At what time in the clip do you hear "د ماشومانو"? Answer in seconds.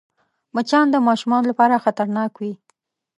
0.91-1.49